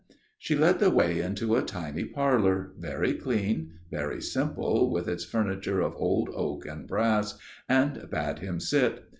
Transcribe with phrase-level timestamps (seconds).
[0.39, 5.79] She led the way into a tiny parlour, very clean, very simple with its furniture
[5.81, 7.37] of old oak and brass,
[7.69, 9.03] and bade him sit.